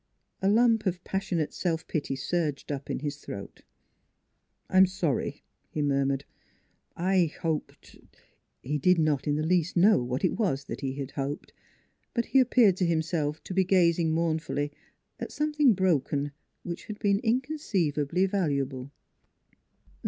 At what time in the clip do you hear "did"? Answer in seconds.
8.79-8.97